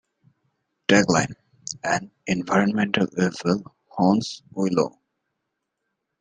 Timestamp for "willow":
4.49-4.99